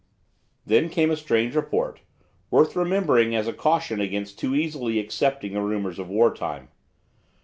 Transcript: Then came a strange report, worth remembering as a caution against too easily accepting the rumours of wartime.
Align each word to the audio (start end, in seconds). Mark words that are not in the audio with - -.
Then 0.65 0.89
came 0.89 1.11
a 1.11 1.15
strange 1.15 1.55
report, 1.55 1.99
worth 2.49 2.75
remembering 2.75 3.35
as 3.35 3.47
a 3.47 3.53
caution 3.53 4.01
against 4.01 4.39
too 4.39 4.55
easily 4.55 4.97
accepting 4.99 5.53
the 5.53 5.61
rumours 5.61 5.99
of 5.99 6.09
wartime. 6.09 6.69